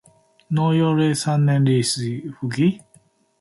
[0.47, 2.81] 能用到三年就很了不起